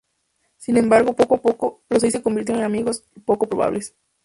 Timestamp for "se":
2.13-2.23